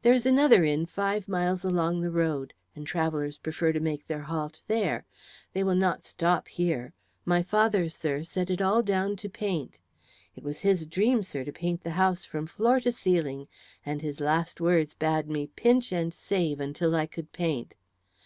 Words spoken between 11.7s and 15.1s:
the house from floor to ceiling; his last words